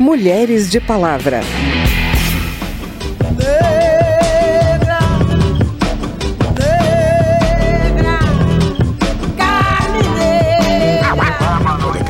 Mulheres 0.00 0.70
de 0.70 0.80
Palavra. 0.80 1.40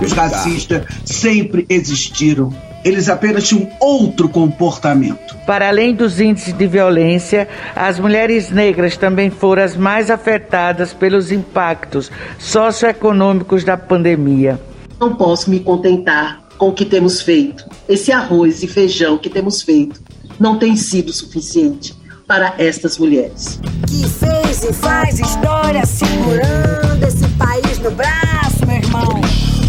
Os 0.01 0.13
racistas 0.13 0.85
sempre 1.05 1.67
existiram. 1.69 2.55
Eles 2.85 3.09
apenas 3.09 3.49
tinham 3.49 3.69
outro 3.81 4.29
comportamento. 4.29 5.37
Para 5.45 5.67
além 5.67 5.93
dos 5.93 6.21
índices 6.21 6.57
de 6.57 6.69
violência, 6.69 7.49
as 7.75 7.99
mulheres 7.99 8.53
negras 8.53 8.97
também 8.97 9.31
foram 9.31 9.65
as 9.65 9.77
mais 9.77 10.13
afetadas 10.13 10.95
pelos 10.95 11.33
impactos 11.33 12.09
socioeconômicos 12.39 13.65
da 13.65 13.77
pandemia. 13.77 14.61
Não 15.01 15.17
posso 15.17 15.51
me 15.51 15.59
contentar 15.59 16.40
com 16.61 16.69
o 16.69 16.75
que 16.75 16.85
temos 16.85 17.23
feito. 17.23 17.65
Esse 17.89 18.13
arroz 18.13 18.63
e 18.63 18.69
feijão 18.69 19.17
que 19.17 19.31
temos 19.31 19.63
feito 19.63 19.99
não 20.39 20.59
tem 20.59 20.77
sido 20.77 21.11
suficiente 21.11 21.97
para 22.27 22.55
estas 22.59 22.99
mulheres. 22.99 23.59
Que 23.89 24.07
fez 24.07 24.65
e 24.65 24.73
faz 24.75 25.19
história 25.19 25.87
segurando 25.87 27.03
esse 27.03 27.27
país 27.39 27.79
no 27.79 27.91
braço, 27.93 28.67
meu 28.67 28.77
irmão. 28.77 29.23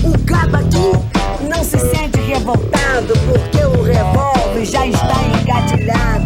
O 0.03 0.25
cabo 0.25 0.57
aqui 0.57 1.47
não 1.49 1.63
se 1.63 1.79
sente 1.79 2.19
revoltado 2.27 3.13
porque 3.25 3.63
o 3.63 3.83
revólver 3.83 4.65
já 4.65 4.85
está 4.85 5.15
engatilhado. 5.39 6.20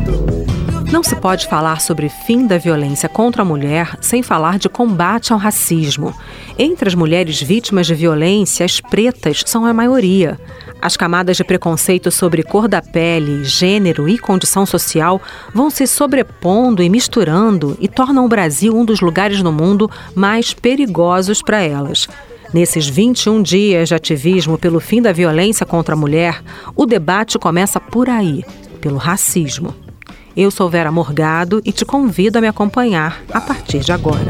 Não 0.95 1.03
se 1.03 1.17
pode 1.17 1.45
falar 1.49 1.81
sobre 1.81 2.07
fim 2.07 2.47
da 2.47 2.57
violência 2.57 3.09
contra 3.09 3.41
a 3.41 3.45
mulher 3.45 3.97
sem 3.99 4.23
falar 4.23 4.57
de 4.57 4.69
combate 4.69 5.33
ao 5.33 5.37
racismo. 5.37 6.15
Entre 6.57 6.87
as 6.87 6.95
mulheres 6.95 7.41
vítimas 7.41 7.85
de 7.85 7.93
violência, 7.93 8.65
as 8.65 8.79
pretas 8.79 9.43
são 9.45 9.65
a 9.65 9.73
maioria. 9.73 10.39
As 10.81 10.95
camadas 10.95 11.35
de 11.35 11.43
preconceito 11.43 12.09
sobre 12.11 12.43
cor 12.43 12.69
da 12.69 12.81
pele, 12.81 13.43
gênero 13.43 14.07
e 14.07 14.17
condição 14.17 14.65
social 14.65 15.21
vão 15.53 15.69
se 15.69 15.85
sobrepondo 15.85 16.81
e 16.81 16.89
misturando 16.89 17.75
e 17.81 17.89
tornam 17.89 18.23
o 18.23 18.29
Brasil 18.29 18.73
um 18.73 18.85
dos 18.85 19.01
lugares 19.01 19.41
no 19.41 19.51
mundo 19.51 19.91
mais 20.15 20.53
perigosos 20.53 21.41
para 21.41 21.59
elas. 21.59 22.07
Nesses 22.53 22.87
21 22.87 23.43
dias 23.43 23.89
de 23.89 23.95
ativismo 23.95 24.57
pelo 24.57 24.79
fim 24.79 25.01
da 25.01 25.11
violência 25.11 25.65
contra 25.65 25.93
a 25.93 25.97
mulher, 25.97 26.41
o 26.73 26.85
debate 26.85 27.37
começa 27.37 27.81
por 27.81 28.09
aí, 28.09 28.45
pelo 28.79 28.95
racismo. 28.95 29.84
Eu 30.37 30.51
sou 30.51 30.69
Vera 30.69 30.91
Morgado 30.91 31.61
e 31.63 31.71
te 31.71 31.85
convido 31.85 32.37
a 32.37 32.41
me 32.41 32.47
acompanhar 32.47 33.23
a 33.31 33.39
partir 33.39 33.79
de 33.79 33.93
agora. 33.93 34.27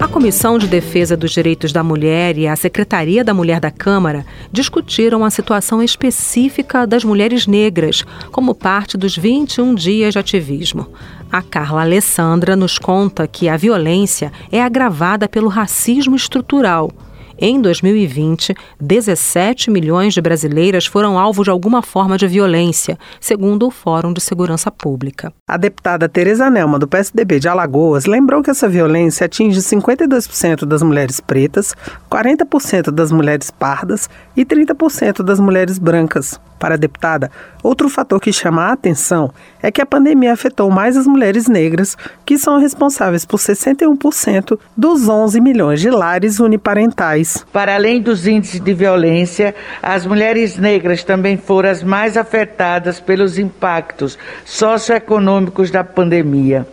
A 0.00 0.08
Comissão 0.08 0.58
de 0.58 0.66
Defesa 0.66 1.16
dos 1.16 1.30
Direitos 1.30 1.72
da 1.72 1.84
Mulher 1.84 2.36
e 2.36 2.48
a 2.48 2.56
Secretaria 2.56 3.22
da 3.22 3.32
Mulher 3.32 3.60
da 3.60 3.70
Câmara 3.70 4.26
discutiram 4.50 5.24
a 5.24 5.30
situação 5.30 5.80
específica 5.80 6.84
das 6.84 7.04
mulheres 7.04 7.46
negras 7.46 8.04
como 8.32 8.56
parte 8.56 8.96
dos 8.96 9.16
21 9.16 9.72
dias 9.72 10.14
de 10.14 10.18
ativismo. 10.18 10.88
A 11.36 11.42
Carla 11.42 11.82
Alessandra 11.82 12.56
nos 12.56 12.78
conta 12.78 13.26
que 13.26 13.46
a 13.46 13.58
violência 13.58 14.32
é 14.50 14.62
agravada 14.62 15.28
pelo 15.28 15.48
racismo 15.48 16.16
estrutural. 16.16 16.90
Em 17.38 17.60
2020, 17.60 18.54
17 18.80 19.70
milhões 19.70 20.14
de 20.14 20.22
brasileiras 20.22 20.86
foram 20.86 21.18
alvo 21.18 21.44
de 21.44 21.50
alguma 21.50 21.82
forma 21.82 22.16
de 22.16 22.26
violência, 22.26 22.98
segundo 23.20 23.66
o 23.66 23.70
Fórum 23.70 24.10
de 24.10 24.22
Segurança 24.22 24.70
Pública. 24.70 25.30
A 25.46 25.58
deputada 25.58 26.08
Tereza 26.08 26.48
Nelma, 26.48 26.78
do 26.78 26.88
PSDB 26.88 27.38
de 27.38 27.46
Alagoas, 27.46 28.06
lembrou 28.06 28.42
que 28.42 28.50
essa 28.50 28.66
violência 28.66 29.26
atinge 29.26 29.60
52% 29.60 30.64
das 30.64 30.82
mulheres 30.82 31.20
pretas, 31.20 31.74
40% 32.10 32.90
das 32.90 33.12
mulheres 33.12 33.50
pardas 33.50 34.08
e 34.34 34.42
30% 34.42 35.22
das 35.22 35.38
mulheres 35.38 35.78
brancas. 35.78 36.40
Para 36.58 36.74
a 36.74 36.78
deputada, 36.78 37.30
outro 37.62 37.88
fator 37.88 38.18
que 38.18 38.32
chama 38.32 38.62
a 38.62 38.72
atenção 38.72 39.30
é 39.62 39.70
que 39.70 39.82
a 39.82 39.86
pandemia 39.86 40.32
afetou 40.32 40.70
mais 40.70 40.96
as 40.96 41.06
mulheres 41.06 41.46
negras, 41.48 41.96
que 42.24 42.38
são 42.38 42.58
responsáveis 42.58 43.26
por 43.26 43.38
61% 43.38 44.58
dos 44.74 45.06
11 45.06 45.40
milhões 45.40 45.80
de 45.80 45.90
lares 45.90 46.40
uniparentais. 46.40 47.25
Para 47.52 47.74
além 47.74 48.00
dos 48.00 48.26
índices 48.26 48.60
de 48.60 48.74
violência, 48.74 49.54
as 49.82 50.06
mulheres 50.06 50.56
negras 50.56 51.02
também 51.02 51.36
foram 51.36 51.70
as 51.70 51.82
mais 51.82 52.16
afetadas 52.16 53.00
pelos 53.00 53.38
impactos 53.38 54.18
socioeconômicos 54.44 55.70
da 55.70 55.82
pandemia 55.82 56.66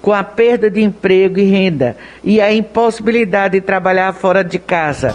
com 0.00 0.12
a 0.12 0.24
perda 0.24 0.70
de 0.70 0.80
emprego 0.82 1.38
e 1.38 1.44
renda 1.44 1.96
e 2.24 2.40
a 2.40 2.52
impossibilidade 2.52 3.60
de 3.60 3.60
trabalhar 3.60 4.12
fora 4.14 4.42
de 4.42 4.58
casa. 4.58 5.14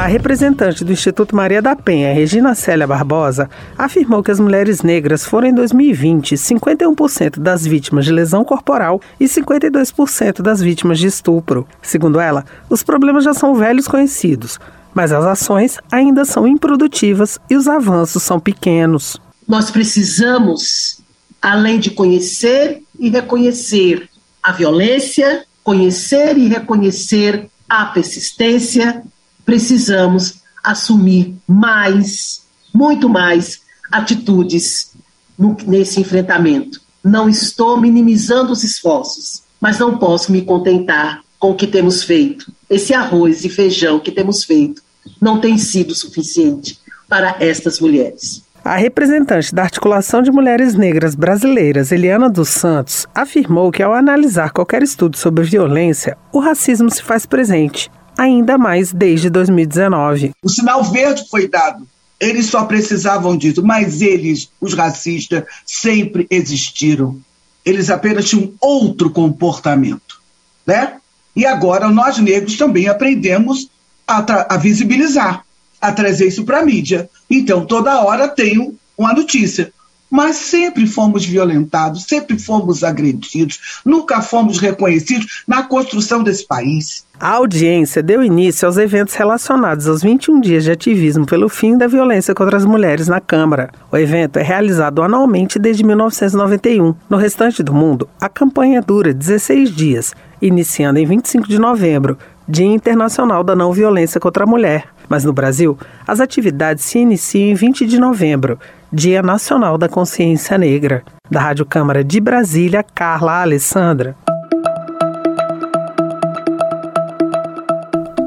A 0.00 0.06
representante 0.06 0.82
do 0.82 0.94
Instituto 0.94 1.36
Maria 1.36 1.60
da 1.60 1.76
Penha, 1.76 2.14
Regina 2.14 2.54
Célia 2.54 2.86
Barbosa, 2.86 3.50
afirmou 3.76 4.22
que 4.22 4.30
as 4.30 4.40
mulheres 4.40 4.80
negras 4.80 5.26
foram 5.26 5.48
em 5.48 5.54
2020 5.54 6.36
51% 6.36 7.38
das 7.38 7.66
vítimas 7.66 8.06
de 8.06 8.10
lesão 8.10 8.42
corporal 8.42 8.98
e 9.20 9.26
52% 9.26 10.40
das 10.40 10.62
vítimas 10.62 10.98
de 10.98 11.06
estupro. 11.06 11.68
Segundo 11.82 12.18
ela, 12.18 12.46
os 12.70 12.82
problemas 12.82 13.24
já 13.24 13.34
são 13.34 13.54
velhos 13.54 13.86
conhecidos, 13.86 14.58
mas 14.94 15.12
as 15.12 15.26
ações 15.26 15.76
ainda 15.92 16.24
são 16.24 16.46
improdutivas 16.46 17.38
e 17.50 17.54
os 17.54 17.68
avanços 17.68 18.22
são 18.22 18.40
pequenos. 18.40 19.20
Nós 19.46 19.70
precisamos, 19.70 21.02
além 21.42 21.78
de 21.78 21.90
conhecer 21.90 22.82
e 22.98 23.10
reconhecer 23.10 24.08
a 24.42 24.50
violência, 24.50 25.44
conhecer 25.62 26.38
e 26.38 26.48
reconhecer 26.48 27.50
a 27.68 27.84
persistência, 27.84 29.04
precisamos 29.44 30.40
assumir 30.62 31.34
mais, 31.46 32.42
muito 32.72 33.08
mais 33.08 33.60
atitudes 33.90 34.92
no, 35.38 35.56
nesse 35.66 36.00
enfrentamento. 36.00 36.80
Não 37.02 37.28
estou 37.28 37.80
minimizando 37.80 38.52
os 38.52 38.62
esforços, 38.62 39.42
mas 39.60 39.78
não 39.78 39.98
posso 39.98 40.30
me 40.30 40.42
contentar 40.42 41.22
com 41.38 41.50
o 41.50 41.54
que 41.54 41.66
temos 41.66 42.02
feito. 42.02 42.52
Esse 42.68 42.92
arroz 42.92 43.44
e 43.44 43.48
feijão 43.48 43.98
que 43.98 44.12
temos 44.12 44.44
feito 44.44 44.82
não 45.20 45.40
tem 45.40 45.56
sido 45.56 45.94
suficiente 45.94 46.78
para 47.08 47.36
estas 47.40 47.80
mulheres. 47.80 48.44
A 48.62 48.76
representante 48.76 49.54
da 49.54 49.62
Articulação 49.62 50.20
de 50.20 50.30
Mulheres 50.30 50.74
Negras 50.74 51.14
Brasileiras, 51.14 51.90
Eliana 51.90 52.28
dos 52.28 52.50
Santos, 52.50 53.06
afirmou 53.14 53.72
que 53.72 53.82
ao 53.82 53.94
analisar 53.94 54.52
qualquer 54.52 54.82
estudo 54.82 55.16
sobre 55.16 55.44
violência, 55.44 56.16
o 56.30 56.38
racismo 56.38 56.90
se 56.90 57.02
faz 57.02 57.24
presente 57.24 57.90
ainda 58.20 58.58
mais 58.58 58.92
desde 58.92 59.30
2019. 59.30 60.32
O 60.44 60.48
sinal 60.50 60.84
verde 60.84 61.24
foi 61.30 61.48
dado. 61.48 61.88
Eles 62.20 62.46
só 62.46 62.64
precisavam 62.64 63.34
disso, 63.34 63.64
mas 63.64 64.02
eles, 64.02 64.50
os 64.60 64.74
racistas, 64.74 65.44
sempre 65.64 66.26
existiram. 66.30 67.18
Eles 67.64 67.88
apenas 67.88 68.28
tinham 68.28 68.52
outro 68.60 69.08
comportamento, 69.08 70.20
né? 70.66 70.98
E 71.34 71.46
agora 71.46 71.88
nós 71.88 72.18
negros 72.18 72.58
também 72.58 72.88
aprendemos 72.88 73.70
a, 74.06 74.54
a 74.54 74.56
visibilizar, 74.58 75.42
a 75.80 75.90
trazer 75.90 76.26
isso 76.26 76.44
para 76.44 76.58
a 76.58 76.64
mídia. 76.64 77.08
Então 77.30 77.64
toda 77.64 78.02
hora 78.02 78.28
tenho 78.28 78.74
uma 78.98 79.14
notícia 79.14 79.72
mas 80.10 80.36
sempre 80.36 80.86
fomos 80.86 81.24
violentados, 81.24 82.04
sempre 82.04 82.38
fomos 82.38 82.82
agredidos, 82.82 83.80
nunca 83.84 84.20
fomos 84.20 84.58
reconhecidos 84.58 85.44
na 85.46 85.62
construção 85.62 86.22
desse 86.22 86.46
país. 86.46 87.04
A 87.18 87.34
audiência 87.34 88.02
deu 88.02 88.24
início 88.24 88.66
aos 88.66 88.78
eventos 88.78 89.14
relacionados 89.14 89.86
aos 89.86 90.02
21 90.02 90.40
dias 90.40 90.64
de 90.64 90.70
ativismo 90.70 91.26
pelo 91.26 91.50
fim 91.50 91.76
da 91.76 91.86
violência 91.86 92.34
contra 92.34 92.56
as 92.56 92.64
mulheres 92.64 93.08
na 93.08 93.20
Câmara. 93.20 93.70
O 93.92 93.96
evento 93.96 94.38
é 94.38 94.42
realizado 94.42 95.02
anualmente 95.02 95.58
desde 95.58 95.84
1991. 95.84 96.94
No 97.10 97.18
restante 97.18 97.62
do 97.62 97.74
mundo, 97.74 98.08
a 98.18 98.28
campanha 98.28 98.80
dura 98.80 99.12
16 99.12 99.70
dias, 99.76 100.14
iniciando 100.40 100.98
em 100.98 101.04
25 101.04 101.46
de 101.46 101.58
novembro, 101.58 102.16
Dia 102.48 102.66
Internacional 102.66 103.44
da 103.44 103.54
Não 103.54 103.70
Violência 103.70 104.18
contra 104.18 104.44
a 104.44 104.46
Mulher. 104.46 104.86
Mas 105.06 105.22
no 105.22 105.32
Brasil, 105.32 105.76
as 106.06 106.20
atividades 106.20 106.84
se 106.84 106.98
iniciam 106.98 107.50
em 107.50 107.54
20 107.54 107.84
de 107.84 108.00
novembro, 108.00 108.58
Dia 108.92 109.22
Nacional 109.22 109.78
da 109.78 109.88
Consciência 109.88 110.58
Negra. 110.58 111.04
Da 111.30 111.40
Rádio 111.40 111.64
Câmara 111.64 112.02
de 112.02 112.20
Brasília, 112.20 112.82
Carla 112.82 113.40
Alessandra. 113.40 114.16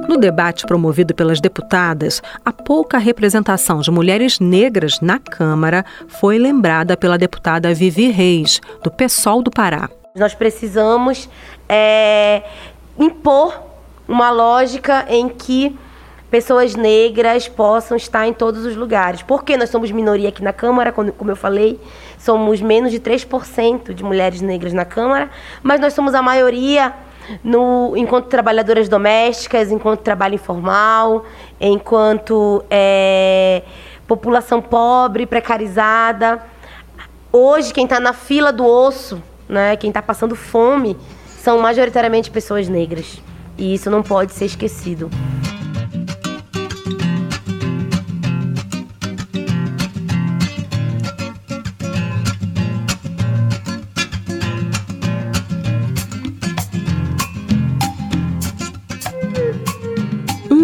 No 0.08 0.18
debate 0.18 0.66
promovido 0.66 1.14
pelas 1.14 1.42
deputadas, 1.42 2.24
a 2.46 2.54
pouca 2.54 2.98
representação 2.98 3.82
de 3.82 3.92
mulheres 3.92 4.40
negras 4.40 5.02
na 5.02 5.20
Câmara 5.20 5.84
foi 6.08 6.40
lembrada 6.40 6.96
pela 6.96 7.18
deputada 7.18 7.74
Vivi 7.74 8.10
Reis, 8.10 8.62
do 8.82 8.90
PSOL 8.90 9.44
do 9.44 9.52
Pará. 9.52 9.90
Nós 10.16 10.34
precisamos 10.34 11.30
é, 11.68 12.42
impor 12.98 13.62
uma 14.08 14.32
lógica 14.32 15.06
em 15.10 15.28
que 15.28 15.78
pessoas 16.34 16.74
negras 16.74 17.48
possam 17.48 17.96
estar 17.96 18.28
em 18.28 18.34
todos 18.34 18.66
os 18.66 18.76
lugares. 18.76 19.22
Porque 19.22 19.56
nós 19.56 19.70
somos 19.70 19.92
minoria 19.92 20.30
aqui 20.30 20.42
na 20.42 20.52
Câmara, 20.52 20.92
como 20.92 21.30
eu 21.30 21.36
falei, 21.36 21.80
somos 22.18 22.60
menos 22.60 22.92
de 22.92 23.00
3% 23.00 23.94
de 23.94 24.04
mulheres 24.04 24.42
negras 24.42 24.74
na 24.74 24.84
Câmara, 24.84 25.30
mas 25.62 25.80
nós 25.80 25.94
somos 25.94 26.16
a 26.16 26.24
maioria 26.24 26.92
no, 27.44 27.96
enquanto 27.96 28.30
trabalhadoras 28.30 28.90
domésticas, 28.90 29.72
enquanto 29.72 30.00
trabalho 30.00 30.34
informal, 30.34 31.24
enquanto 31.62 32.66
é, 32.68 33.62
população 34.08 34.60
pobre, 34.60 35.28
precarizada. 35.28 36.42
Hoje, 37.32 37.72
quem 37.72 37.84
está 37.84 38.00
na 38.00 38.12
fila 38.12 38.52
do 38.52 38.66
osso, 38.66 39.22
né, 39.48 39.76
quem 39.76 39.92
está 39.92 40.02
passando 40.02 40.36
fome, 40.36 40.98
são 41.28 41.60
majoritariamente 41.60 42.32
pessoas 42.32 42.68
negras. 42.68 43.22
E 43.56 43.76
isso 43.76 43.92
não 43.92 44.02
pode 44.02 44.34
ser 44.34 44.46
esquecido. 44.46 45.12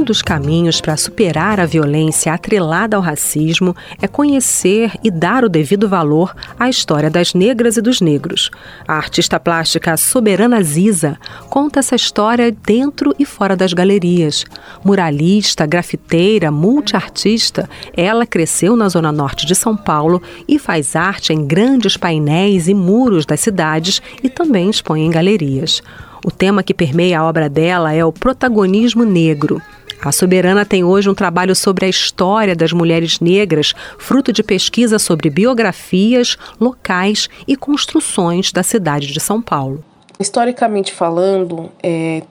Dos 0.10 0.24
caminhos 0.24 0.82
para 0.82 0.98
superar 0.98 1.60
a 1.60 1.68
violência 1.68 2.34
atrelada 2.34 2.98
ao 2.98 3.02
racismo 3.02 3.76
é 4.02 4.08
conhecer 4.08 4.92
e 5.04 5.12
dar 5.12 5.46
o 5.46 5.50
devido 5.50 5.88
valor 5.88 6.36
à 6.58 6.68
história 6.68 7.12
das 7.12 7.36
negras 7.36 7.78
e 7.78 7.82
dos 7.82 8.02
negros. 8.02 8.50
A 8.88 8.96
artista 8.96 9.40
plástica 9.40 9.96
Soberana 9.98 10.64
Ziza 10.64 11.16
conta 11.48 11.78
essa 11.78 11.96
história 11.96 12.52
dentro 12.52 13.14
e 13.20 13.26
fora 13.26 13.56
das 13.56 13.72
galerias. 13.72 14.46
Muralista, 14.84 15.68
grafiteira, 15.68 16.50
multiartista, 16.50 17.70
ela 17.96 18.26
cresceu 18.26 18.76
na 18.76 18.90
zona 18.90 19.12
norte 19.12 19.46
de 19.46 19.54
São 19.54 19.78
Paulo 19.78 20.24
e 20.48 20.58
faz 20.58 20.96
arte 20.96 21.34
em 21.34 21.46
grandes 21.46 21.98
painéis 21.98 22.68
e 22.68 22.74
muros 22.74 23.28
das 23.28 23.42
cidades 23.42 24.02
e 24.24 24.28
também 24.28 24.72
expõe 24.72 25.06
em 25.06 25.12
galerias. 25.12 25.84
O 26.26 26.32
tema 26.32 26.64
que 26.64 26.74
permeia 26.74 27.20
a 27.20 27.24
obra 27.24 27.48
dela 27.48 27.94
é 27.94 28.04
o 28.04 28.12
protagonismo 28.12 29.06
negro. 29.06 29.62
A 30.02 30.14
Soberana 30.14 30.66
tem 30.66 30.84
hoje 30.84 31.10
um 31.10 31.14
trabalho 31.14 31.54
sobre 31.54 31.86
a 31.86 31.90
história 31.90 32.56
das 32.56 32.72
mulheres 32.72 33.20
negras, 33.20 33.74
fruto 33.98 34.32
de 34.32 34.42
pesquisa 34.42 34.98
sobre 34.98 35.30
biografias, 35.30 36.38
locais 36.60 37.28
e 37.46 37.56
construções 37.58 38.52
da 38.52 38.64
cidade 38.64 39.08
de 39.08 39.20
São 39.20 39.42
Paulo. 39.42 39.84
Historicamente 40.18 40.94
falando, 40.94 41.70
é, 41.84 42.24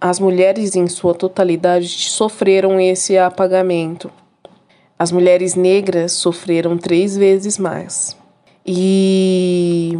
as 0.00 0.20
mulheres 0.20 0.76
em 0.76 0.86
sua 0.86 1.14
totalidade 1.14 1.88
sofreram 1.88 2.78
esse 2.78 3.18
apagamento. 3.18 4.10
As 4.98 5.10
mulheres 5.10 5.54
negras 5.54 6.12
sofreram 6.12 6.78
três 6.78 7.16
vezes 7.16 7.58
mais. 7.58 8.16
E 8.64 9.98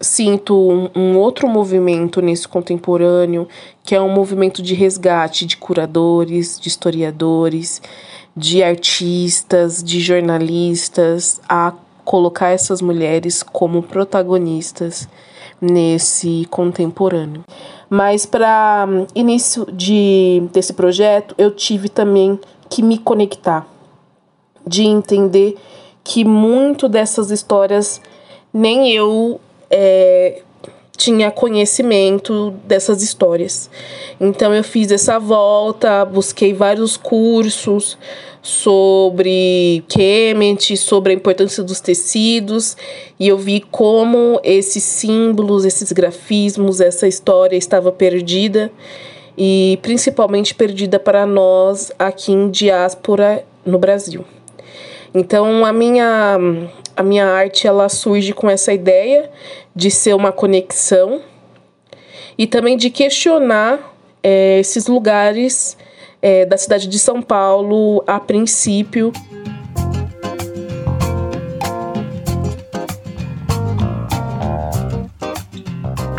sinto 0.00 0.54
um, 0.54 0.90
um, 0.94 1.18
outro 1.18 1.48
movimento 1.48 2.20
nesse 2.20 2.46
contemporâneo, 2.46 3.48
que 3.82 3.94
é 3.94 4.00
um 4.00 4.12
movimento 4.12 4.62
de 4.62 4.74
resgate 4.74 5.46
de 5.46 5.56
curadores, 5.56 6.58
de 6.58 6.68
historiadores, 6.68 7.82
de 8.36 8.62
artistas, 8.62 9.82
de 9.82 10.00
jornalistas, 10.00 11.40
a 11.48 11.72
colocar 12.04 12.50
essas 12.50 12.80
mulheres 12.80 13.42
como 13.42 13.82
protagonistas 13.82 15.08
nesse 15.60 16.46
contemporâneo. 16.50 17.42
Mas 17.90 18.24
para 18.24 18.86
início 19.14 19.66
de, 19.72 20.42
desse 20.52 20.72
projeto, 20.72 21.34
eu 21.36 21.50
tive 21.50 21.88
também 21.88 22.38
que 22.68 22.82
me 22.82 22.98
conectar, 22.98 23.66
de 24.66 24.84
entender 24.84 25.56
que 26.04 26.24
muito 26.24 26.88
dessas 26.88 27.30
histórias 27.30 28.00
nem 28.52 28.92
eu 28.92 29.40
é, 29.70 30.42
tinha 30.96 31.30
conhecimento 31.30 32.50
dessas 32.64 33.02
histórias. 33.02 33.70
Então 34.20 34.52
eu 34.52 34.64
fiz 34.64 34.90
essa 34.90 35.18
volta, 35.18 36.04
busquei 36.04 36.52
vários 36.52 36.96
cursos 36.96 37.96
sobre 38.42 39.84
Kemet, 39.88 40.76
sobre 40.76 41.12
a 41.12 41.14
importância 41.14 41.62
dos 41.62 41.80
tecidos, 41.80 42.76
e 43.18 43.28
eu 43.28 43.36
vi 43.36 43.60
como 43.60 44.40
esses 44.42 44.82
símbolos, 44.82 45.64
esses 45.64 45.92
grafismos, 45.92 46.80
essa 46.80 47.06
história 47.06 47.56
estava 47.56 47.92
perdida 47.92 48.70
e 49.36 49.78
principalmente 49.82 50.54
perdida 50.54 50.98
para 50.98 51.24
nós 51.24 51.92
aqui 51.96 52.32
em 52.32 52.50
diáspora 52.50 53.44
no 53.64 53.78
Brasil. 53.78 54.24
Então 55.14 55.64
a 55.64 55.72
minha 55.72 56.38
a 56.98 57.02
minha 57.04 57.26
arte 57.26 57.64
ela 57.64 57.88
surge 57.88 58.32
com 58.32 58.50
essa 58.50 58.72
ideia 58.72 59.30
de 59.72 59.88
ser 59.88 60.14
uma 60.16 60.32
conexão 60.32 61.20
e 62.36 62.44
também 62.44 62.76
de 62.76 62.90
questionar 62.90 63.94
é, 64.20 64.58
esses 64.58 64.88
lugares 64.88 65.76
é, 66.20 66.44
da 66.44 66.56
cidade 66.56 66.88
de 66.88 66.98
São 66.98 67.22
Paulo 67.22 68.02
a 68.04 68.18
princípio. 68.18 69.12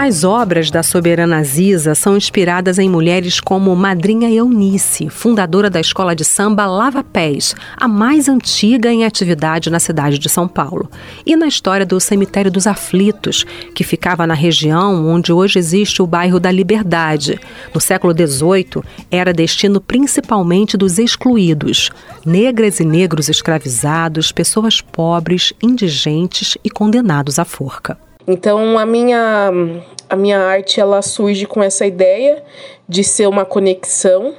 As 0.02 0.24
obras 0.24 0.72
da 0.72 0.82
soberana 0.82 1.44
Ziza 1.44 1.94
são 1.94 2.16
inspiradas 2.16 2.80
em 2.80 2.90
mulheres 2.90 3.42
como 3.42 3.76
Madrinha 3.76 4.32
Eunice, 4.32 5.10
fundadora 5.10 5.70
da 5.70 5.82
escola 5.82 6.16
de 6.16 6.24
samba 6.24 6.66
Lava 6.66 7.04
Pés, 7.04 7.54
a 7.76 7.86
mais 7.86 8.30
antiga 8.30 8.90
em 8.94 9.04
atividade 9.04 9.70
na 9.70 9.78
cidade 9.78 10.18
de 10.18 10.30
São 10.30 10.48
Paulo, 10.48 10.90
e 11.26 11.36
na 11.36 11.48
história 11.48 11.86
do 11.86 12.00
Cemitério 12.00 12.50
dos 12.50 12.66
Aflitos, 12.66 13.46
que 13.76 13.84
ficava 13.84 14.26
na 14.26 14.34
região 14.34 15.06
onde 15.06 15.34
hoje 15.34 15.60
existe 15.60 16.02
o 16.02 16.08
bairro 16.08 16.40
da 16.40 16.50
Liberdade. 16.50 17.38
No 17.76 17.82
século 17.82 18.14
XVIII, 18.14 18.82
era 19.12 19.34
destino 19.34 19.82
principalmente 19.82 20.78
dos 20.78 20.98
excluídos, 20.98 21.92
negras 22.26 22.80
e 22.80 22.86
negros 22.86 23.28
escravizados, 23.28 24.32
pessoas 24.32 24.80
pobres, 24.80 25.52
indigentes 25.62 26.58
e 26.64 26.70
condenados 26.70 27.38
à 27.38 27.44
forca. 27.44 27.98
Então 28.32 28.78
a 28.78 28.86
minha 28.86 29.52
a 30.08 30.16
minha 30.16 30.40
arte 30.40 30.80
ela 30.80 31.02
surge 31.02 31.48
com 31.48 31.64
essa 31.64 31.84
ideia 31.84 32.44
de 32.88 33.04
ser 33.04 33.28
uma 33.28 33.44
conexão 33.44 34.36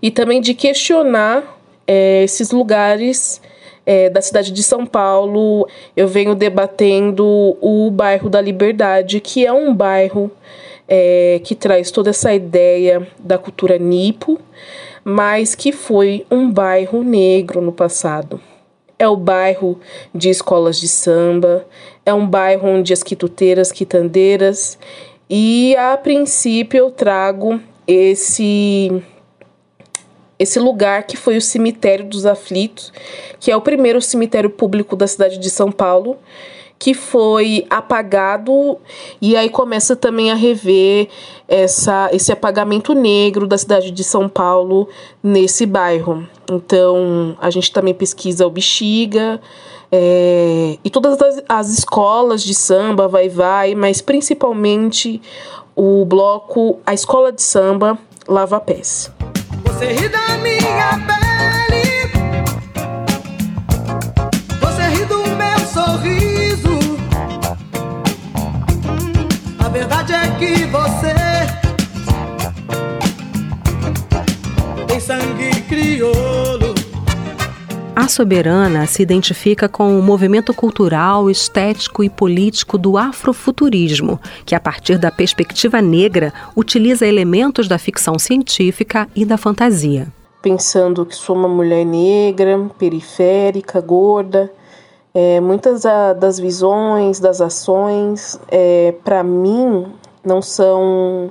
e 0.00 0.10
também 0.10 0.40
de 0.40 0.54
questionar 0.54 1.60
é, 1.86 2.22
esses 2.22 2.50
lugares 2.50 3.42
é, 3.84 4.08
da 4.08 4.22
cidade 4.22 4.50
de 4.50 4.62
São 4.62 4.86
Paulo. 4.86 5.68
Eu 5.94 6.08
venho 6.08 6.34
debatendo 6.34 7.54
o 7.60 7.90
bairro 7.90 8.30
da 8.30 8.40
Liberdade, 8.40 9.20
que 9.20 9.44
é 9.44 9.52
um 9.52 9.74
bairro 9.74 10.30
é, 10.88 11.38
que 11.44 11.54
traz 11.54 11.90
toda 11.90 12.08
essa 12.08 12.32
ideia 12.32 13.06
da 13.18 13.36
cultura 13.36 13.76
nipo, 13.76 14.40
mas 15.04 15.54
que 15.54 15.70
foi 15.70 16.24
um 16.30 16.50
bairro 16.50 17.02
negro 17.02 17.60
no 17.60 17.72
passado 17.72 18.40
é 19.00 19.08
o 19.08 19.16
bairro 19.16 19.80
de 20.14 20.28
escolas 20.28 20.78
de 20.78 20.86
samba, 20.86 21.66
é 22.10 22.14
um 22.14 22.26
bairro 22.26 22.68
onde 22.68 22.92
as 22.92 23.02
quituteiras, 23.02 23.72
quitandeiras, 23.72 24.78
e 25.28 25.74
a 25.76 25.96
princípio 25.96 26.78
eu 26.78 26.90
trago 26.90 27.60
esse 27.86 29.02
esse 30.38 30.58
lugar 30.58 31.02
que 31.02 31.18
foi 31.18 31.36
o 31.36 31.40
cemitério 31.40 32.06
dos 32.06 32.24
aflitos, 32.24 32.90
que 33.38 33.50
é 33.50 33.56
o 33.56 33.60
primeiro 33.60 34.00
cemitério 34.00 34.48
público 34.48 34.96
da 34.96 35.06
cidade 35.06 35.38
de 35.38 35.50
São 35.50 35.70
Paulo, 35.70 36.16
que 36.80 36.94
foi 36.94 37.66
apagado 37.68 38.78
e 39.20 39.36
aí 39.36 39.50
começa 39.50 39.94
também 39.94 40.30
a 40.30 40.34
rever 40.34 41.08
essa, 41.46 42.08
esse 42.10 42.32
apagamento 42.32 42.94
negro 42.94 43.46
da 43.46 43.58
cidade 43.58 43.90
de 43.90 44.02
São 44.02 44.30
Paulo 44.30 44.88
nesse 45.22 45.66
bairro. 45.66 46.26
Então 46.50 47.36
a 47.38 47.50
gente 47.50 47.70
também 47.70 47.92
pesquisa 47.92 48.46
o 48.46 48.50
Bexiga 48.50 49.38
é, 49.92 50.78
e 50.82 50.88
todas 50.88 51.20
as, 51.20 51.42
as 51.46 51.68
escolas 51.68 52.42
de 52.42 52.54
samba, 52.54 53.06
vai 53.06 53.28
vai, 53.28 53.74
mas 53.74 54.00
principalmente 54.00 55.20
o 55.76 56.06
bloco, 56.06 56.78
a 56.86 56.94
escola 56.94 57.30
de 57.30 57.42
samba 57.42 57.98
Lava 58.26 58.58
Pés. 58.58 59.12
Você 59.64 59.86
ri 59.92 60.08
da 60.08 60.38
minha 60.38 60.98
pele, 61.06 62.10
você 64.60 64.82
ri 64.96 65.04
do 65.04 65.18
meu 65.36 65.58
sorriso. 65.66 66.19
Verdade 69.70 70.12
é 70.12 70.30
que 70.38 70.64
você 70.66 71.14
tem 74.86 75.00
sangue 75.00 75.62
crioulo. 75.62 76.74
A 77.94 78.08
Soberana 78.08 78.86
se 78.86 79.02
identifica 79.02 79.68
com 79.68 79.98
o 79.98 80.02
movimento 80.02 80.52
cultural, 80.54 81.30
estético 81.30 82.02
e 82.02 82.08
político 82.08 82.76
do 82.78 82.96
afrofuturismo, 82.96 84.18
que, 84.44 84.54
a 84.54 84.60
partir 84.60 84.98
da 84.98 85.10
perspectiva 85.10 85.80
negra, 85.82 86.32
utiliza 86.56 87.06
elementos 87.06 87.68
da 87.68 87.78
ficção 87.78 88.18
científica 88.18 89.06
e 89.14 89.24
da 89.24 89.36
fantasia. 89.36 90.08
pensando 90.42 91.04
que 91.04 91.14
sou 91.14 91.36
uma 91.36 91.48
mulher 91.48 91.84
negra, 91.84 92.58
periférica, 92.78 93.80
gorda. 93.80 94.50
É, 95.12 95.40
muitas 95.40 95.82
das 96.18 96.38
visões, 96.38 97.18
das 97.18 97.40
ações, 97.40 98.38
é, 98.48 98.94
para 99.04 99.22
mim, 99.24 99.86
não 100.24 100.40
são 100.40 101.30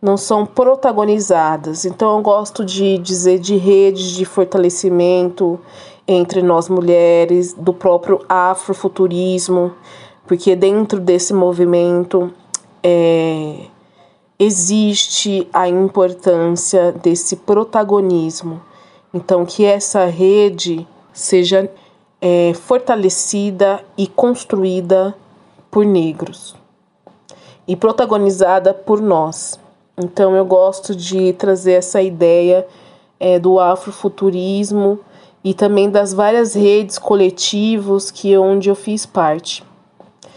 não 0.00 0.16
são 0.16 0.44
protagonizadas. 0.44 1.84
Então 1.84 2.16
eu 2.16 2.22
gosto 2.22 2.64
de 2.64 2.98
dizer 2.98 3.38
de 3.38 3.56
redes 3.56 4.10
de 4.10 4.24
fortalecimento 4.24 5.60
entre 6.08 6.42
nós 6.42 6.68
mulheres, 6.68 7.52
do 7.52 7.72
próprio 7.72 8.20
afrofuturismo, 8.28 9.72
porque 10.26 10.56
dentro 10.56 10.98
desse 10.98 11.32
movimento 11.32 12.32
é, 12.82 13.66
existe 14.36 15.48
a 15.52 15.68
importância 15.68 16.90
desse 16.90 17.36
protagonismo. 17.36 18.60
Então 19.14 19.46
que 19.46 19.64
essa 19.64 20.06
rede 20.06 20.84
seja 21.12 21.70
é, 22.22 22.54
fortalecida 22.54 23.80
e 23.98 24.06
construída 24.06 25.12
por 25.68 25.84
negros 25.84 26.54
e 27.66 27.74
protagonizada 27.74 28.72
por 28.72 29.00
nós. 29.00 29.58
Então 29.98 30.36
eu 30.36 30.44
gosto 30.44 30.94
de 30.94 31.32
trazer 31.32 31.72
essa 31.72 32.00
ideia 32.00 32.64
é, 33.18 33.40
do 33.40 33.58
afrofuturismo 33.58 35.00
e 35.42 35.52
também 35.52 35.90
das 35.90 36.14
várias 36.14 36.54
redes 36.54 36.96
coletivos 36.96 38.10
que 38.10 38.36
onde 38.38 38.68
eu 38.68 38.76
fiz 38.76 39.04
parte. 39.04 39.64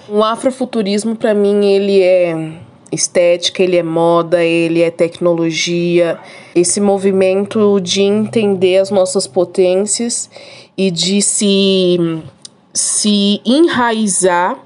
O 0.09 0.23
afrofuturismo 0.23 1.15
para 1.15 1.33
mim 1.33 1.65
ele 1.65 2.01
é 2.01 2.59
estética, 2.91 3.61
ele 3.61 3.75
é 3.75 3.83
moda, 3.83 4.43
ele 4.43 4.81
é 4.81 4.89
tecnologia, 4.89 6.17
esse 6.55 6.79
movimento 6.79 7.79
de 7.81 8.01
entender 8.01 8.77
as 8.77 8.89
nossas 8.89 9.27
potências 9.27 10.29
e 10.77 10.91
de 10.91 11.21
se 11.21 11.97
se 12.73 13.41
enraizar 13.45 14.57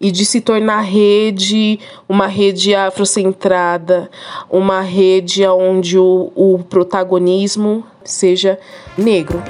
e 0.00 0.10
de 0.10 0.24
se 0.24 0.40
tornar 0.40 0.80
rede, 0.80 1.78
uma 2.08 2.26
rede 2.26 2.74
afrocentrada, 2.74 4.10
uma 4.50 4.80
rede 4.80 5.46
onde 5.46 5.98
o, 5.98 6.32
o 6.34 6.58
protagonismo 6.68 7.84
seja 8.04 8.58
negro. 8.96 9.42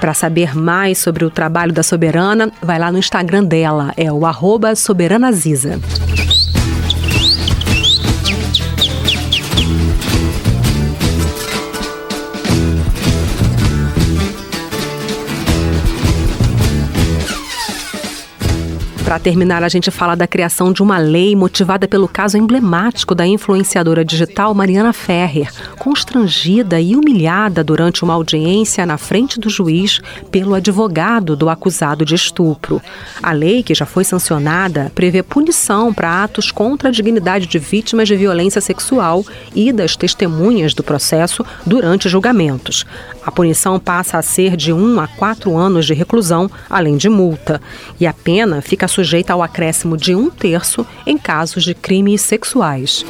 Para 0.00 0.12
saber 0.12 0.54
mais 0.54 0.98
sobre 0.98 1.24
o 1.24 1.30
trabalho 1.30 1.72
da 1.72 1.82
Soberana, 1.82 2.52
vai 2.62 2.78
lá 2.78 2.92
no 2.92 2.98
Instagram 2.98 3.44
dela, 3.44 3.94
é 3.96 4.12
o 4.12 4.26
arroba 4.26 4.74
Soberanaziza. 4.74 5.80
Para 19.14 19.22
terminar, 19.22 19.62
a 19.62 19.68
gente 19.68 19.92
fala 19.92 20.16
da 20.16 20.26
criação 20.26 20.72
de 20.72 20.82
uma 20.82 20.98
lei 20.98 21.36
motivada 21.36 21.86
pelo 21.86 22.08
caso 22.08 22.36
emblemático 22.36 23.14
da 23.14 23.24
influenciadora 23.24 24.04
digital 24.04 24.52
Mariana 24.52 24.92
Ferrer, 24.92 25.52
constrangida 25.78 26.80
e 26.80 26.96
humilhada 26.96 27.62
durante 27.62 28.02
uma 28.02 28.12
audiência 28.12 28.84
na 28.84 28.98
frente 28.98 29.38
do 29.38 29.48
juiz 29.48 30.00
pelo 30.32 30.52
advogado 30.52 31.36
do 31.36 31.48
acusado 31.48 32.04
de 32.04 32.16
estupro. 32.16 32.82
A 33.22 33.30
lei, 33.30 33.62
que 33.62 33.72
já 33.72 33.86
foi 33.86 34.02
sancionada, 34.02 34.90
prevê 34.96 35.22
punição 35.22 35.94
para 35.94 36.24
atos 36.24 36.50
contra 36.50 36.88
a 36.88 36.92
dignidade 36.92 37.46
de 37.46 37.60
vítimas 37.60 38.08
de 38.08 38.16
violência 38.16 38.60
sexual 38.60 39.24
e 39.54 39.72
das 39.72 39.94
testemunhas 39.94 40.74
do 40.74 40.82
processo 40.82 41.46
durante 41.64 42.08
julgamentos. 42.08 42.84
A 43.24 43.30
punição 43.30 43.78
passa 43.78 44.18
a 44.18 44.22
ser 44.22 44.56
de 44.56 44.72
um 44.72 44.98
a 45.00 45.06
quatro 45.06 45.56
anos 45.56 45.86
de 45.86 45.94
reclusão, 45.94 46.50
além 46.68 46.96
de 46.96 47.08
multa. 47.08 47.62
E 47.98 48.06
a 48.06 48.12
pena 48.12 48.60
fica 48.60 48.88
sujeita 49.04 49.34
ao 49.34 49.42
acréscimo 49.42 49.98
de 49.98 50.14
um 50.14 50.30
terço 50.30 50.86
em 51.06 51.18
casos 51.18 51.62
de 51.62 51.74
crimes 51.74 52.22
sexuais. 52.22 53.04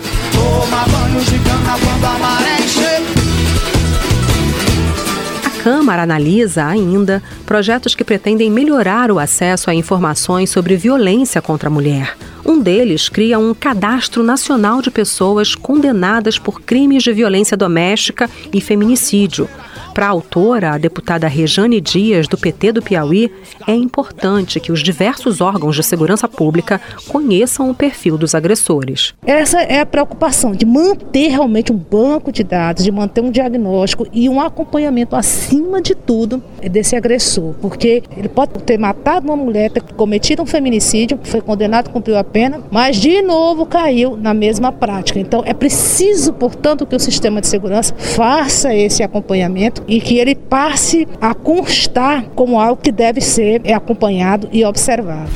A 5.44 5.62
Câmara 5.62 6.02
analisa 6.02 6.66
ainda 6.66 7.22
projetos 7.46 7.94
que 7.94 8.02
pretendem 8.02 8.50
melhorar 8.50 9.12
o 9.12 9.20
acesso 9.20 9.70
a 9.70 9.74
informações 9.74 10.50
sobre 10.50 10.76
violência 10.76 11.40
contra 11.40 11.68
a 11.68 11.72
mulher. 11.72 12.16
Um 12.44 12.60
deles 12.60 13.08
cria 13.08 13.38
um 13.38 13.54
cadastro 13.54 14.22
nacional 14.22 14.82
de 14.82 14.90
pessoas 14.90 15.54
condenadas 15.54 16.38
por 16.38 16.60
crimes 16.60 17.04
de 17.04 17.12
violência 17.12 17.56
doméstica 17.56 18.28
e 18.52 18.60
feminicídio. 18.60 19.48
Para 19.94 20.06
a 20.06 20.10
autora, 20.10 20.72
a 20.72 20.78
deputada 20.78 21.28
Rejane 21.28 21.80
Dias, 21.80 22.26
do 22.26 22.36
PT 22.36 22.72
do 22.72 22.82
Piauí, 22.82 23.30
é 23.64 23.72
importante 23.72 24.58
que 24.58 24.72
os 24.72 24.82
diversos 24.82 25.40
órgãos 25.40 25.76
de 25.76 25.84
segurança 25.84 26.26
pública 26.26 26.80
conheçam 27.06 27.70
o 27.70 27.74
perfil 27.74 28.18
dos 28.18 28.34
agressores. 28.34 29.14
Essa 29.24 29.62
é 29.62 29.78
a 29.78 29.86
preocupação 29.86 30.50
de 30.50 30.66
manter 30.66 31.28
realmente 31.28 31.72
um 31.72 31.76
banco 31.76 32.32
de 32.32 32.42
dados, 32.42 32.82
de 32.82 32.90
manter 32.90 33.20
um 33.20 33.30
diagnóstico 33.30 34.04
e 34.12 34.28
um 34.28 34.40
acompanhamento 34.40 35.14
acima 35.14 35.80
de 35.80 35.94
tudo 35.94 36.42
desse 36.60 36.96
agressor, 36.96 37.54
porque 37.60 38.02
ele 38.16 38.28
pode 38.28 38.52
ter 38.64 38.76
matado 38.76 39.28
uma 39.28 39.36
mulher, 39.36 39.70
ter 39.70 39.80
cometido 39.80 40.42
um 40.42 40.46
feminicídio, 40.46 41.20
foi 41.22 41.40
condenado, 41.40 41.90
cumpriu 41.90 42.18
a 42.18 42.24
pena, 42.24 42.64
mas 42.68 42.96
de 42.96 43.22
novo 43.22 43.64
caiu 43.64 44.16
na 44.16 44.34
mesma 44.34 44.72
prática. 44.72 45.20
Então 45.20 45.44
é 45.46 45.54
preciso, 45.54 46.32
portanto, 46.32 46.84
que 46.84 46.96
o 46.96 47.00
sistema 47.00 47.40
de 47.40 47.46
segurança 47.46 47.94
faça 47.94 48.74
esse 48.74 49.00
acompanhamento 49.00 49.83
e 49.86 50.00
que 50.00 50.18
ele 50.18 50.34
passe 50.34 51.06
a 51.20 51.34
constar 51.34 52.24
como 52.34 52.58
algo 52.58 52.80
que 52.80 52.92
deve 52.92 53.20
ser 53.20 53.62
acompanhado 53.72 54.48
e 54.52 54.64
observado. 54.64 55.30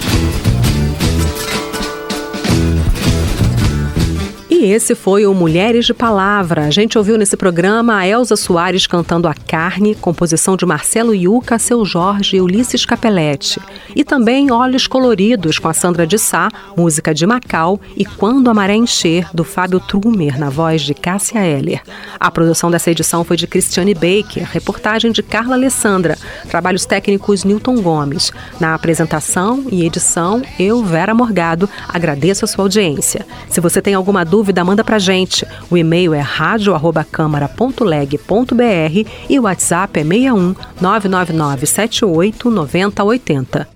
E 4.61 4.73
esse 4.73 4.97
foi 4.97 5.25
o 5.25 5.33
Mulheres 5.33 5.87
de 5.87 5.95
Palavra. 5.95 6.65
A 6.65 6.71
gente 6.71 6.99
ouviu 6.99 7.17
nesse 7.17 7.37
programa 7.37 7.97
a 7.97 8.09
Elza 8.09 8.35
Soares 8.35 8.89
cantando 8.89 9.29
A 9.29 9.33
Carne, 9.33 9.95
composição 9.95 10.57
de 10.57 10.67
Marcelo 10.67 11.15
Yuca, 11.15 11.61
Seu 11.61 11.85
Jorge 11.85 12.37
e 12.37 12.41
Ulisses 12.41 12.85
Capelletti. 12.85 13.61
E 13.95 14.03
também 14.03 14.51
Olhos 14.51 14.89
Coloridos, 14.89 15.61
com 15.61 15.69
a 15.69 15.73
Sandra 15.73 16.05
de 16.05 16.19
Sá, 16.19 16.49
música 16.77 17.15
de 17.15 17.25
Macau, 17.25 17.81
e 17.97 18.05
Quando 18.05 18.51
a 18.51 18.55
Maré 18.55 18.75
Encher, 18.75 19.29
do 19.33 19.45
Fábio 19.45 19.79
Trumer, 19.79 20.41
na 20.41 20.51
voz 20.51 20.83
de 20.83 20.93
Cássia 20.93 21.39
Heller. 21.39 21.81
A 22.19 22.29
produção 22.29 22.69
dessa 22.69 22.91
edição 22.91 23.23
foi 23.23 23.37
de 23.37 23.47
Cristiane 23.47 23.95
Baker, 23.95 24.45
reportagem 24.51 25.13
de 25.13 25.23
Carla 25.23 25.55
Alessandra, 25.55 26.19
trabalhos 26.49 26.85
técnicos 26.85 27.45
Newton 27.45 27.81
Gomes. 27.81 28.33
Na 28.59 28.75
apresentação 28.75 29.67
e 29.71 29.87
edição, 29.87 30.43
eu, 30.59 30.83
Vera 30.83 31.15
Morgado, 31.15 31.71
agradeço 31.89 32.45
a 32.45 32.49
sua 32.49 32.65
audiência. 32.65 33.25
Se 33.49 33.61
você 33.61 33.81
tem 33.81 33.95
alguma 33.95 34.25
dúvida, 34.25 34.48
dúvida, 34.49 34.65
manda 34.65 34.83
pra 34.83 34.99
gente. 34.99 35.47
O 35.71 35.77
e-mail 35.77 36.15
é 36.15 36.21
radio@câmara.leg.br 36.21 39.09
e 39.29 39.39
o 39.39 39.43
WhatsApp 39.43 40.01
é 40.01 40.03
61 40.03 40.55
999 40.81 41.67
78 41.67 42.51
9080. 42.51 43.69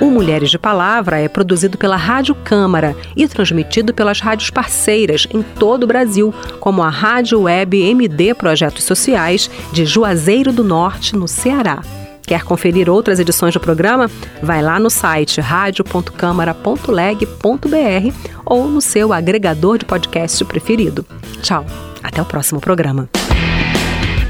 O 0.00 0.10
Mulheres 0.10 0.50
de 0.50 0.58
Palavra 0.58 1.18
é 1.18 1.28
produzido 1.28 1.76
pela 1.76 1.96
Rádio 1.96 2.34
Câmara 2.36 2.96
e 3.14 3.28
transmitido 3.28 3.92
pelas 3.92 4.20
rádios 4.20 4.48
parceiras 4.48 5.28
em 5.34 5.42
todo 5.42 5.84
o 5.84 5.86
Brasil, 5.86 6.32
como 6.60 6.82
a 6.82 6.88
Rádio 6.88 7.42
Web 7.42 7.78
MD 7.78 8.32
Projetos 8.32 8.84
Sociais 8.84 9.50
de 9.70 9.84
Juazeiro 9.84 10.50
do 10.50 10.64
Norte, 10.64 11.14
no 11.14 11.28
Ceará. 11.28 11.82
Quer 12.26 12.42
conferir 12.42 12.90
outras 12.90 13.20
edições 13.20 13.54
do 13.54 13.60
programa? 13.60 14.10
Vai 14.42 14.60
lá 14.60 14.80
no 14.80 14.90
site 14.90 15.40
radio.câmara.leg.br 15.40 18.14
ou 18.44 18.68
no 18.68 18.80
seu 18.80 19.12
agregador 19.12 19.78
de 19.78 19.84
podcast 19.84 20.44
preferido. 20.44 21.06
Tchau, 21.40 21.64
até 22.02 22.20
o 22.20 22.24
próximo 22.24 22.60
programa. 22.60 23.08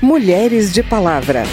Mulheres 0.03 0.71
de 0.73 0.83
Palavra. 0.83 1.45